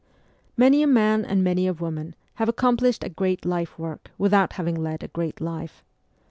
Many 0.57 0.81
a 0.81 0.87
man 0.87 1.23
and 1.23 1.43
many 1.43 1.67
a 1.67 1.73
woman 1.73 2.15
have 2.37 2.49
accomplished 2.49 3.03
a 3.03 3.09
great 3.09 3.45
life 3.45 3.77
work 3.77 4.09
without 4.17 4.53
having 4.53 4.73
led 4.73 5.03
a 5.03 5.09
great 5.09 5.39
life. 5.39 5.83